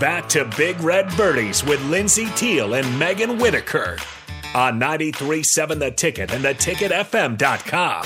back 0.00 0.26
to 0.30 0.46
Big 0.56 0.80
Red 0.80 1.14
Birdies 1.14 1.62
with 1.62 1.78
Lindsay 1.84 2.26
Teal 2.34 2.72
and 2.72 2.98
Megan 2.98 3.38
Whitaker 3.38 3.98
on 4.54 4.80
93.7 4.80 5.78
The 5.78 5.90
Ticket 5.90 6.32
and 6.32 6.42
theticketfm.com. 6.42 8.04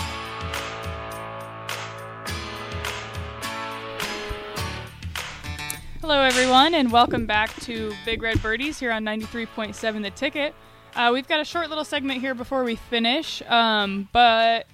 Hello, 6.00 6.20
everyone, 6.20 6.74
and 6.74 6.90
welcome 6.90 7.26
back 7.26 7.54
to 7.60 7.94
Big 8.04 8.22
Red 8.22 8.42
Birdies 8.42 8.80
here 8.80 8.90
on 8.90 9.04
93.7 9.04 10.02
The 10.02 10.10
Ticket. 10.10 10.52
Uh, 10.96 11.10
we've 11.14 11.28
got 11.28 11.38
a 11.38 11.44
short 11.44 11.68
little 11.68 11.84
segment 11.84 12.20
here 12.20 12.34
before 12.34 12.64
we 12.64 12.74
finish, 12.74 13.40
um, 13.42 14.08
but 14.12 14.66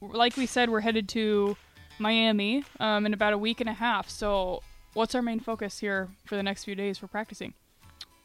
like 0.00 0.36
we 0.36 0.46
said, 0.46 0.70
we're 0.70 0.80
headed 0.80 1.08
to 1.08 1.56
Miami 1.98 2.62
um, 2.78 3.06
in 3.06 3.12
about 3.12 3.32
a 3.32 3.38
week 3.38 3.60
and 3.60 3.68
a 3.68 3.74
half. 3.74 4.08
So, 4.08 4.62
what's 4.94 5.14
our 5.14 5.22
main 5.22 5.40
focus 5.40 5.78
here 5.78 6.08
for 6.24 6.36
the 6.36 6.42
next 6.42 6.64
few 6.64 6.74
days 6.74 6.98
for 6.98 7.06
practicing? 7.06 7.54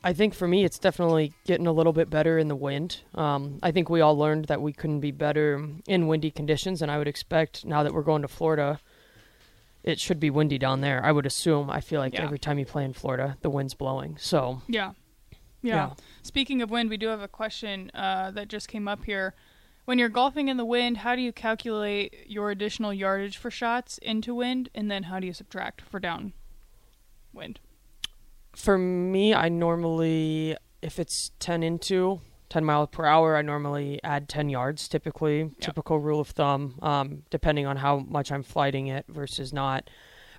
I 0.04 0.14
think 0.14 0.36
for 0.36 0.48
me, 0.48 0.64
it's 0.64 0.78
definitely 0.78 1.34
getting 1.46 1.66
a 1.66 1.72
little 1.72 1.94
bit 1.94 2.12
better 2.12 2.38
in 2.38 2.48
the 2.48 2.56
wind. 2.56 3.02
Um, 3.16 3.58
I 3.64 3.72
think 3.72 3.90
we 3.90 4.02
all 4.02 4.16
learned 4.16 4.46
that 4.46 4.62
we 4.62 4.72
couldn't 4.72 5.00
be 5.00 5.10
better 5.12 5.68
in 5.88 6.06
windy 6.06 6.30
conditions, 6.30 6.84
and 6.84 6.92
I 6.92 7.00
would 7.00 7.08
expect 7.08 7.66
now 7.66 7.82
that 7.82 7.92
we're 7.92 8.04
going 8.04 8.22
to 8.22 8.28
Florida, 8.28 8.80
it 9.84 10.00
should 10.00 10.20
be 10.20 10.30
windy 10.30 10.60
down 10.60 10.82
there. 10.82 11.04
I 11.04 11.12
would 11.12 11.26
assume. 11.26 11.72
I 11.72 11.82
feel 11.82 12.00
like 12.00 12.14
Yeah. 12.14 12.24
every 12.24 12.38
time 12.38 12.60
you 12.60 12.66
play 12.66 12.86
in 12.86 12.94
Florida, 12.94 13.38
the 13.42 13.50
wind's 13.50 13.74
blowing. 13.74 14.18
So 14.20 14.62
Yeah. 14.68 14.92
yeah. 15.64 15.76
Yeah. 15.76 15.94
Speaking 16.22 16.62
of 16.62 16.70
wind, 16.70 16.92
we 16.92 16.98
do 16.98 17.08
have 17.08 17.22
a 17.22 17.28
question 17.28 17.90
uh, 17.96 18.30
that 18.32 18.48
just 18.48 18.68
came 18.68 18.88
up 18.88 19.06
here. 19.06 19.34
When 19.86 19.98
you're 19.98 20.10
golfing 20.10 20.50
in 20.50 20.58
the 20.58 20.66
wind, 20.66 20.98
how 20.98 21.16
do 21.16 21.22
you 21.24 21.32
calculate 21.32 22.28
your 22.28 22.52
additional 22.52 22.94
yardage 22.94 23.38
for 23.38 23.50
shots 23.50 23.98
into 24.00 24.36
wind, 24.36 24.70
and 24.76 24.90
then 24.90 25.04
how 25.04 25.20
do 25.20 25.26
you 25.26 25.34
subtract 25.34 25.82
for 25.82 26.00
down 26.00 26.34
wind? 27.36 27.60
for 28.56 28.78
me, 28.78 29.34
I 29.34 29.50
normally, 29.50 30.56
if 30.82 30.98
it's 30.98 31.32
10 31.40 31.62
into 31.62 32.22
10 32.50 32.64
miles 32.64 32.88
per 32.92 33.06
hour, 33.06 33.36
I 33.36 33.42
normally 33.42 34.00
add 34.04 34.30
10 34.30 34.50
yards 34.50 34.88
typically. 34.88 35.52
Typical 35.60 36.00
rule 36.00 36.22
of 36.22 36.30
thumb, 36.30 36.80
um, 36.82 37.24
depending 37.30 37.66
on 37.66 37.78
how 37.78 37.98
much 38.00 38.32
I'm 38.32 38.44
flighting 38.44 38.88
it 38.88 39.06
versus 39.10 39.52
not. 39.52 39.90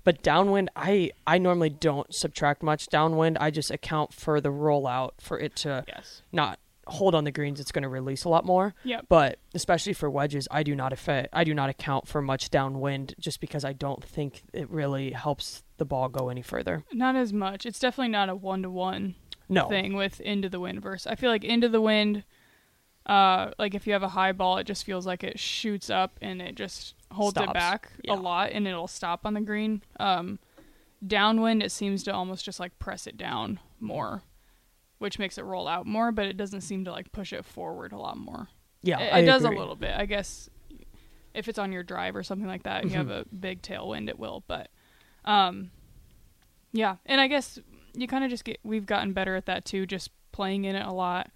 But 0.03 0.23
downwind, 0.23 0.71
I, 0.77 1.11
I 1.27 1.37
normally 1.39 1.69
don't 1.69 2.15
subtract 2.15 2.63
much 2.63 2.87
downwind. 2.87 3.37
I 3.39 3.51
just 3.51 3.71
account 3.71 4.15
for 4.15 4.41
the 4.41 4.51
rollout 4.51 5.11
for 5.21 5.39
it 5.39 5.57
to 5.57 5.85
Yes. 5.89 6.23
not 6.33 6.59
hold 6.87 7.15
on 7.17 7.25
the 7.25 7.33
greens. 7.33 7.59
It's 7.59 7.73
going 7.73 7.83
to 7.83 7.89
release 7.89 8.23
a 8.25 8.29
lot 8.29 8.47
more. 8.47 8.73
Yep. 8.85 9.07
But 9.09 9.41
especially 9.55 9.93
for 9.93 10.09
wedges, 10.09 10.47
I 10.51 10.63
do 10.63 10.77
not 10.77 10.93
affect, 10.93 11.31
I 11.33 11.43
do 11.43 11.53
not 11.53 11.69
account 11.69 12.07
for 12.07 12.23
much 12.23 12.49
downwind 12.49 13.15
just 13.19 13.41
because 13.41 13.65
I 13.65 13.73
don't 13.73 14.03
think 14.03 14.45
it 14.53 14.71
really 14.71 15.11
helps 15.11 15.65
the 15.79 15.85
ball 15.85 16.09
go 16.09 16.29
any 16.29 16.43
further. 16.43 16.85
Not 16.93 17.17
as 17.17 17.33
much. 17.33 17.67
It's 17.67 17.79
definitely 17.79 18.13
not 18.13 18.29
a 18.29 18.35
one 18.35 18.63
to 18.63 18.71
one 18.71 19.15
No. 19.49 19.69
thing 19.69 19.95
with 19.95 20.21
into 20.21 20.49
the 20.49 20.61
wind 20.61 20.81
versus. 20.83 21.07
I 21.07 21.15
feel 21.15 21.31
like 21.31 21.45
into 21.45 21.69
the 21.69 21.81
wind, 21.81 22.25
uh, 23.07 23.51
like 23.59 23.75
if 23.75 23.87
you 23.87 23.93
have 23.93 24.03
a 24.03 24.09
high 24.09 24.33
ball, 24.33 24.59
it 24.59 24.65
just 24.65 24.85
feels 24.85 25.07
like 25.07 25.23
it 25.23 25.39
shoots 25.39 25.91
up 25.91 26.19
and 26.21 26.41
it 26.43 26.55
just 26.55 26.95
holds 27.13 27.39
it 27.41 27.53
back 27.53 27.91
Yeah. 28.03 28.15
a 28.15 28.17
lot 28.17 28.51
and 28.53 28.67
it'll 28.67 28.89
stop 28.89 29.25
on 29.25 29.35
the 29.35 29.41
green. 29.41 29.83
Um, 30.01 30.39
downwind, 31.07 31.63
it 31.63 31.71
seems 31.71 32.03
to 32.05 32.13
almost 32.15 32.45
just 32.45 32.59
like 32.59 32.79
press 32.79 33.07
it 33.07 33.17
down 33.17 33.61
more, 33.79 34.23
which 34.99 35.19
makes 35.19 35.39
it 35.39 35.45
roll 35.45 35.69
out 35.69 35.87
more, 35.87 36.11
but 36.11 36.27
it 36.27 36.37
doesn't 36.37 36.63
seem 36.63 36.85
to 36.85 36.91
like 36.91 37.13
push 37.13 37.33
it 37.33 37.45
forward 37.45 37.93
a 37.93 37.99
lot 37.99 38.17
more. 38.17 38.49
Yeah, 38.83 38.99
it, 39.01 39.23
it 39.25 39.27
does 39.27 39.45
a 39.45 39.51
little 39.51 39.77
bit, 39.77 39.95
I 39.97 40.07
guess. 40.07 40.49
If 41.35 41.49
it's 41.49 41.59
on 41.59 41.71
your 41.71 41.83
drive 41.83 42.17
or 42.17 42.23
something 42.23 42.47
like 42.49 42.63
that, 42.63 42.83
and 42.83 42.91
you 42.91 42.97
have 42.97 43.11
a 43.11 43.27
big 43.27 43.61
tailwind, 43.61 44.09
it 44.09 44.19
will. 44.19 44.43
But, 44.49 44.71
um, 45.27 45.71
yeah, 46.73 46.97
and 47.07 47.21
I 47.21 47.27
guess 47.27 47.59
you 47.95 48.07
kind 48.07 48.25
of 48.25 48.31
just 48.31 48.45
get. 48.45 48.59
We've 48.63 48.87
gotten 48.87 49.13
better 49.13 49.35
at 49.37 49.47
that 49.47 49.65
too, 49.65 49.87
just 49.87 50.11
playing 50.33 50.65
in 50.65 50.77
it 50.77 50.87
a 50.87 50.93
lot. 50.93 51.31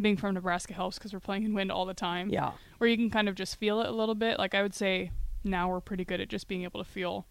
Being 0.00 0.16
from 0.16 0.34
Nebraska 0.34 0.72
helps 0.74 0.98
because 0.98 1.12
we're 1.12 1.20
playing 1.20 1.44
in 1.44 1.54
wind 1.54 1.70
all 1.70 1.84
the 1.86 1.94
time. 1.94 2.28
Yeah. 2.30 2.52
where 2.78 2.88
you 2.88 2.96
can 2.96 3.10
kind 3.10 3.28
of 3.28 3.34
just 3.34 3.56
feel 3.56 3.80
it 3.80 3.88
a 3.88 3.92
little 3.92 4.14
bit. 4.14 4.38
Like 4.38 4.54
I 4.54 4.62
would 4.62 4.74
say 4.74 5.10
now 5.44 5.68
we're 5.68 5.80
pretty 5.80 6.04
good 6.04 6.20
at 6.20 6.28
just 6.28 6.48
being 6.48 6.62
able 6.64 6.82
to 6.82 6.88
feel. 6.88 7.26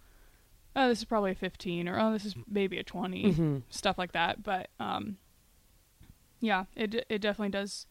Oh, 0.76 0.88
this 0.88 1.00
is 1.00 1.06
probably 1.06 1.32
a 1.32 1.36
15, 1.36 1.90
or 1.90 2.00
oh, 2.00 2.14
this 2.14 2.24
is 2.24 2.34
maybe 2.50 2.78
a 2.78 2.84
20, 2.84 3.32
hmm 3.34 3.58
stuff 3.70 3.98
like 3.98 4.14
that. 4.14 4.42
But 4.44 4.70
um, 4.80 5.18
yeah, 6.40 6.66
it 6.76 7.06
it 7.10 7.20
definitely 7.20 7.50
does 7.52 7.88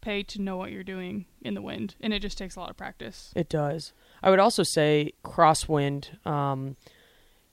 pay 0.00 0.22
to 0.22 0.40
know 0.42 0.56
what 0.56 0.70
you're 0.70 0.82
doing 0.84 1.26
in 1.40 1.54
the 1.54 1.62
wind, 1.62 1.94
and 2.00 2.12
it 2.12 2.20
just 2.20 2.36
takes 2.36 2.56
a 2.56 2.60
lot 2.60 2.70
of 2.70 2.76
practice. 2.76 3.32
It 3.36 3.48
does. 3.48 3.92
I 4.22 4.30
would 4.30 4.38
also 4.40 4.62
say 4.62 5.12
crosswind, 5.24 6.26
um, 6.26 6.76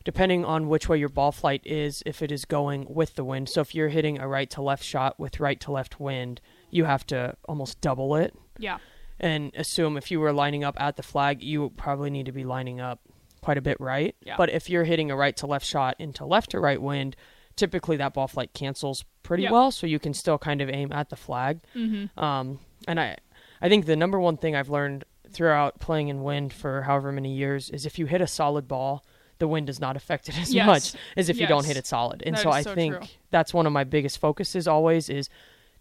depending 0.04 0.44
on 0.46 0.68
which 0.68 0.90
way 0.90 0.98
your 0.98 1.10
ball 1.10 1.32
flight 1.32 1.62
is, 1.66 2.02
if 2.06 2.22
it 2.22 2.32
is 2.32 2.46
going 2.46 2.86
with 2.90 3.16
the 3.16 3.24
wind. 3.24 3.50
So 3.50 3.62
if 3.62 3.76
you're 3.76 3.90
hitting 3.90 4.20
a 4.20 4.28
right 4.28 4.50
to 4.52 4.62
left 4.62 4.84
shot 4.84 5.20
with 5.20 5.40
right 5.40 5.60
to 5.62 5.72
left 5.72 6.00
wind, 6.00 6.42
you 6.70 6.86
have 6.86 7.06
to 7.08 7.36
almost 7.48 7.82
double 7.82 8.16
it 8.16 8.34
Yeah, 8.58 8.78
and 9.20 9.52
assume 9.56 9.98
if 9.98 10.10
you 10.12 10.20
were 10.20 10.34
lining 10.34 10.64
up 10.64 10.80
at 10.80 10.96
the 10.98 11.04
flag, 11.04 11.44
you 11.44 11.72
probably 11.78 12.10
need 12.10 12.26
to 12.26 12.32
be 12.32 12.44
lining 12.44 12.80
up 12.80 13.00
quite 13.42 13.58
a 13.58 13.62
bit 13.62 13.78
right. 13.80 14.16
Yeah. 14.24 14.36
But 14.38 14.50
if 14.50 14.70
you're 14.70 14.84
hitting 14.84 15.12
a 15.12 15.16
right 15.16 15.36
to 15.38 15.48
left 15.48 15.66
shot 15.66 15.96
into 16.00 16.26
left 16.26 16.52
to 16.52 16.60
right 16.60 16.82
wind, 16.82 17.16
typically 17.56 17.98
that 17.98 18.14
ball 18.14 18.28
flight 18.28 18.54
cancels 18.54 19.04
pretty 19.24 19.44
Yeah. 19.44 19.52
well, 19.52 19.72
so 19.72 19.86
you 19.88 20.00
can 20.00 20.14
still 20.14 20.38
kind 20.38 20.62
of 20.62 20.70
aim 20.70 20.92
at 20.92 21.10
the 21.10 21.16
flag. 21.16 21.60
mm-hmm. 21.76 22.20
Um, 22.24 22.60
and 22.88 23.00
I, 23.00 23.18
I 23.62 23.70
think 23.70 23.86
the 23.86 23.96
number 23.96 24.20
one 24.20 24.38
thing 24.38 24.56
I've 24.56 24.70
learned 24.70 25.04
throughout 25.30 25.80
playing 25.80 26.08
in 26.08 26.24
wind 26.24 26.54
for 26.54 26.84
however 26.84 27.12
many 27.12 27.34
years 27.34 27.70
is 27.70 27.86
if 27.86 27.98
you 28.00 28.06
hit 28.06 28.22
a 28.22 28.28
solid 28.28 28.68
ball, 28.68 29.04
the 29.42 29.48
wind 29.50 29.68
does 29.68 29.82
not 29.82 29.98
affect 29.98 30.30
it 30.30 30.38
as 30.42 30.54
Yes. 30.54 30.66
much 30.66 30.94
as 31.18 31.28
if 31.28 31.38
you 31.38 31.46
don't 31.48 31.66
hit 31.66 31.76
it 31.76 31.86
solid. 31.86 32.24
And 32.26 32.36
That 32.38 32.44
so 32.44 32.50
I 32.52 32.62
so 32.62 32.74
think 32.74 32.96
true. 32.96 33.08
that's 33.30 33.54
one 33.54 33.66
of 33.68 33.74
my 33.74 33.84
biggest 33.84 34.18
focuses 34.20 34.66
always 34.70 35.10
is 35.10 35.28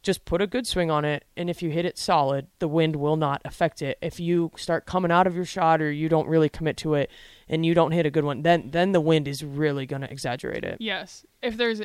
just 0.03 0.25
put 0.25 0.41
a 0.41 0.47
good 0.47 0.67
swing 0.67 0.91
on 0.91 1.05
it 1.05 1.25
and 1.37 1.51
if 1.51 1.63
you 1.63 1.69
hit 1.71 1.85
it 1.85 1.99
solid, 1.99 2.47
the 2.59 2.67
wind 2.67 2.97
will 2.97 3.17
not 3.17 3.43
affect 3.45 3.83
it. 3.83 3.99
If 4.03 4.19
you 4.19 4.51
start 4.57 4.87
coming 4.87 5.13
out 5.13 5.27
of 5.29 5.37
your 5.37 5.45
shot 5.45 5.81
or 5.83 5.93
you 5.93 6.09
don't 6.09 6.27
really 6.27 6.49
commit 6.49 6.77
to 6.79 6.95
it 6.95 7.11
and 7.49 7.65
you 7.67 7.75
don't 7.75 7.93
hit 7.93 8.07
a 8.07 8.11
good 8.11 8.25
one, 8.25 8.43
then 8.43 8.71
then 8.71 8.93
the 8.93 9.01
wind 9.01 9.29
is 9.29 9.45
really 9.45 9.85
going 9.87 10.03
to 10.03 10.11
exaggerate 10.11 10.65
it. 10.65 10.79
yes. 10.81 11.25
If 11.43 11.57
there's 11.57 11.83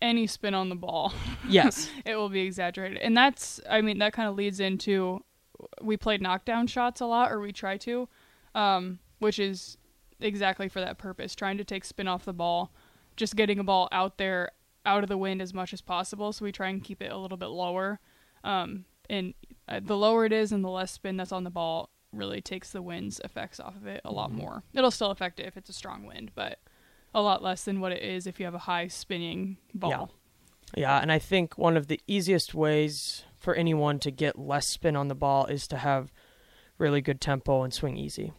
any 0.00 0.26
spin 0.26 0.54
on 0.54 0.68
the 0.70 0.76
ball, 0.76 1.12
Yes. 1.48 1.90
it 2.06 2.16
will 2.16 2.28
be 2.30 2.40
exaggerated, 2.42 2.98
and 2.98 3.14
that's 3.16 3.60
I 3.68 3.80
mean 3.82 3.98
that 3.98 4.12
kind 4.14 4.28
of 4.28 4.34
leads 4.36 4.60
into 4.60 5.22
we 5.82 5.96
played 5.96 6.22
knockdown 6.22 6.68
shots 6.68 7.00
a 7.00 7.06
lot, 7.06 7.32
or 7.32 7.40
we 7.40 7.52
try 7.52 7.76
to, 7.78 8.08
um, 8.54 9.00
which 9.18 9.38
is 9.40 9.76
exactly 10.20 10.68
for 10.68 10.80
that 10.80 10.98
purpose, 10.98 11.34
trying 11.34 11.58
to 11.58 11.64
take 11.64 11.84
spin 11.84 12.08
off 12.08 12.24
the 12.24 12.32
ball, 12.32 12.72
just 13.16 13.36
getting 13.36 13.58
a 13.58 13.64
ball 13.64 13.88
out 13.92 14.18
there, 14.18 14.50
out 14.86 15.02
of 15.02 15.08
the 15.08 15.18
wind 15.18 15.42
as 15.42 15.52
much 15.52 15.72
as 15.72 15.80
possible. 15.80 16.32
So 16.32 16.44
we 16.44 16.52
try 16.52 16.68
and 16.68 16.82
keep 16.82 17.02
it 17.02 17.12
a 17.12 17.16
little 17.16 17.36
bit 17.36 17.46
lower, 17.46 18.00
um, 18.44 18.84
and 19.10 19.34
uh, 19.68 19.80
the 19.82 19.96
lower 19.96 20.24
it 20.24 20.32
is 20.32 20.52
and 20.52 20.64
the 20.64 20.68
less 20.68 20.92
spin 20.92 21.16
that's 21.16 21.32
on 21.32 21.44
the 21.44 21.50
ball 21.50 21.90
really 22.12 22.40
takes 22.40 22.72
the 22.72 22.82
wind's 22.82 23.20
effects 23.24 23.60
off 23.60 23.76
of 23.76 23.86
it 23.86 24.00
a 24.04 24.12
lot 24.12 24.32
more. 24.32 24.62
It'll 24.72 24.90
still 24.90 25.10
affect 25.10 25.40
it 25.40 25.46
if 25.46 25.56
it's 25.56 25.68
a 25.68 25.74
strong 25.74 26.04
wind, 26.04 26.30
but 26.34 26.58
a 27.14 27.20
lot 27.20 27.42
less 27.42 27.64
than 27.64 27.80
what 27.80 27.92
it 27.92 28.02
is 28.02 28.26
if 28.26 28.38
you 28.38 28.46
have 28.46 28.54
a 28.54 28.58
high 28.58 28.88
spinning 28.88 29.58
ball. 29.74 29.90
Yeah, 30.76 30.98
and 30.98 31.10
I 31.10 31.18
think 31.18 31.56
one 31.56 31.76
of 31.76 31.86
the 31.86 32.00
easiest 32.06 32.54
ways 32.54 33.24
for 33.38 33.54
anyone 33.54 33.98
to 34.00 34.10
get 34.10 34.38
less 34.38 34.66
spin 34.66 34.96
on 34.96 35.08
the 35.08 35.14
ball 35.14 35.46
is 35.46 35.66
to 35.68 35.78
have 35.78 36.12
really 36.76 37.00
good 37.00 37.20
tempo 37.20 37.62
and 37.62 37.72
swing 37.72 37.96
easy. 37.96 38.32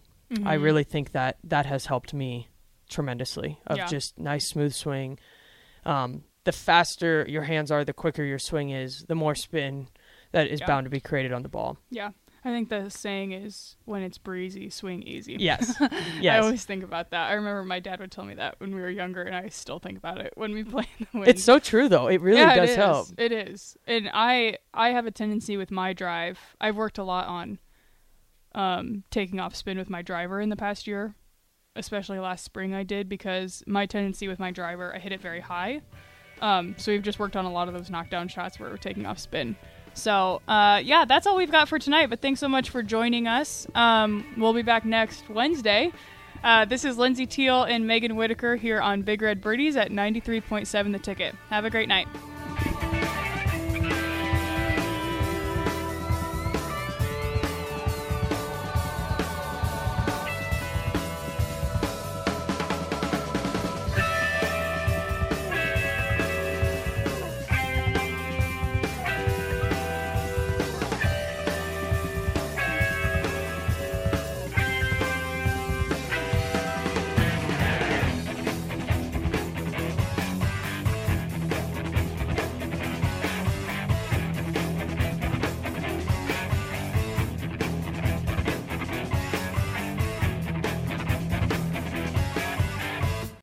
I 0.46 0.58
Mhm. 0.58 0.64
really 0.64 0.84
think 0.84 1.12
that 1.14 1.38
that 1.44 1.66
has 1.66 1.88
helped 1.88 2.14
me 2.14 2.48
tremendously 2.90 3.60
of 3.68 3.78
Yeah. 3.78 3.88
just 3.88 4.18
nice 4.20 4.48
smooth 4.48 4.74
swing. 4.74 5.18
Um, 5.86 6.24
the 6.44 6.52
faster 6.52 7.26
your 7.28 7.44
hands 7.44 7.72
are, 7.72 7.84
the 7.86 7.94
quicker 7.94 8.24
your 8.24 8.40
swing 8.40 8.70
is, 8.70 9.06
the 9.08 9.16
more 9.16 9.36
spin 9.36 9.88
that 10.32 10.48
is 10.48 10.60
Yeah. 10.60 10.68
bound 10.68 10.86
to 10.86 10.90
be 10.90 11.00
created 11.00 11.34
on 11.34 11.44
the 11.44 11.50
ball. 11.50 11.78
Yeah. 11.90 12.12
I 12.46 12.52
think 12.52 12.70
the 12.70 12.90
saying 12.90 13.34
is 13.34 13.76
when 13.84 14.02
it's 14.02 14.18
breezy, 14.18 14.70
swing 14.70 15.04
easy. 15.04 15.36
Yes. 15.40 15.76
yes. 16.22 16.36
I 16.36 16.40
always 16.40 16.64
think 16.64 16.84
about 16.86 17.10
that. 17.12 17.30
I 17.30 17.34
remember 17.34 17.64
my 17.66 17.80
dad 17.82 18.00
would 18.00 18.12
tell 18.12 18.24
me 18.24 18.34
that 18.36 18.56
when 18.60 18.74
we 18.74 18.80
were 18.80 18.90
younger, 18.90 19.24
and 19.24 19.36
I 19.36 19.50
still 19.50 19.78
think 19.80 19.98
about 19.98 20.20
it 20.22 20.32
when 20.38 20.54
we 20.54 20.64
play 20.76 20.86
in 21.00 21.08
the 21.12 21.18
wind. 21.20 21.28
It's 21.28 21.44
so 21.44 21.60
true 21.60 21.90
though. 21.90 22.08
It 22.08 22.22
really 22.22 22.40
yeah, 22.40 22.56
does 22.56 22.70
it 22.70 22.78
help. 22.78 23.08
It 23.18 23.34
is, 23.34 23.76
and 23.86 24.10
I 24.14 24.58
I 24.74 24.92
have 24.92 25.06
a 25.06 25.12
tendency 25.12 25.58
with 25.58 25.70
my 25.70 25.92
drive. 25.92 26.40
I've 26.62 26.78
worked 26.78 26.98
a 26.98 27.04
lot 27.04 27.28
on 27.28 27.60
um, 28.56 29.04
taking 29.12 29.40
off 29.40 29.56
spin 29.56 29.78
with 29.78 29.90
my 29.90 30.02
driver 30.02 30.42
in 30.42 30.50
the 30.50 30.56
past 30.56 30.88
year, 30.88 31.16
especially 31.76 32.20
last 32.20 32.44
spring. 32.44 32.74
I 32.74 32.84
did 32.84 33.10
because 33.10 33.64
my 33.68 33.86
tendency 33.86 34.28
with 34.28 34.40
my 34.40 34.52
driver, 34.52 34.94
I 34.96 35.00
hit 35.00 35.12
it 35.12 35.22
very 35.22 35.42
high. 35.42 35.82
Um, 36.42 36.76
so 36.78 36.92
we've 36.92 37.04
just 37.04 37.20
worked 37.20 37.36
on 37.36 37.46
a 37.46 37.52
lot 37.52 37.68
of 37.68 37.74
those 37.74 37.90
knockdown 37.90 38.28
shots 38.28 38.60
where 38.60 38.70
we're 38.70 38.78
taking 38.78 39.06
off 39.06 39.20
spin. 39.20 39.56
So 39.94 40.42
uh, 40.48 40.82
yeah, 40.84 41.06
that's 41.06 41.28
all 41.28 41.36
we've 41.36 41.52
got 41.52 41.68
for 41.68 41.80
tonight. 41.80 42.10
But 42.10 42.22
thanks 42.22 42.40
so 42.40 42.48
much 42.48 42.70
for 42.70 42.82
joining 42.82 43.28
us. 43.28 43.68
Um, 43.76 44.26
we'll 44.38 44.54
be 44.54 44.62
back 44.62 44.86
next 44.86 45.30
Wednesday. 45.30 45.92
Uh, 46.44 46.64
this 46.64 46.86
is 46.86 46.98
Lindsay 46.98 47.26
Teal 47.26 47.64
and 47.64 47.86
Megan 47.86 48.16
Whitaker 48.16 48.56
here 48.56 48.80
on 48.80 49.02
Big 49.02 49.22
Red 49.22 49.42
Birdies 49.42 49.76
at 49.76 49.92
93.7 49.92 50.92
The 50.94 51.00
Ticket. 51.00 51.36
Have 51.50 51.66
a 51.66 51.70
great 51.70 51.90
night. 51.90 52.08